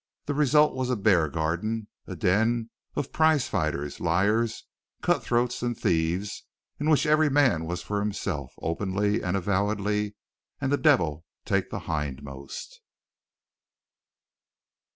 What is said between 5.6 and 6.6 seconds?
and thieves